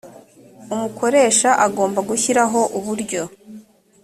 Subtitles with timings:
[0.73, 3.21] umukoresha agomba gushyiraho uburyo